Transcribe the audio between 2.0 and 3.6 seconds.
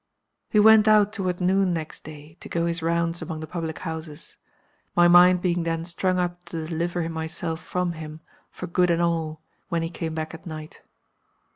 day, to go his rounds among the